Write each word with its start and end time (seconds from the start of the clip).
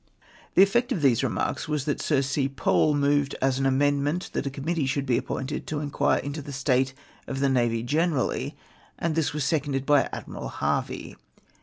The 0.55 0.63
effect 0.63 0.91
of 0.91 1.03
these 1.03 1.21
remarks 1.23 1.67
was, 1.67 1.85
that 1.85 2.01
Sir 2.01 2.23
C. 2.23 2.49
Pole 2.49 2.95
moved 2.95 3.35
as 3.39 3.59
an 3.59 3.67
amendment 3.67 4.31
that 4.33 4.47
a 4.47 4.49
Committee 4.49 4.87
should 4.87 5.05
be 5.05 5.15
appointed 5.19 5.67
to 5.67 5.79
inquire 5.79 6.19
uito 6.23 6.41
the 6.43 6.51
state 6.51 6.95
of 7.27 7.39
the 7.39 7.49
navy 7.49 7.83
gene 7.83 8.09
rally, 8.13 8.57
and 8.97 9.13
this 9.13 9.31
was 9.31 9.43
seconded 9.43 9.85
l3y 9.85 10.09
Admiral 10.11 10.47
Harvey. 10.49 11.17